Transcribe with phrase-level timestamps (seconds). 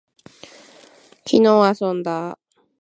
[1.27, 2.39] 昨日遊んだ